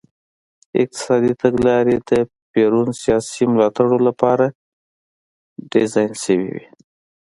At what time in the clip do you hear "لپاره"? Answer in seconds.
4.07-4.45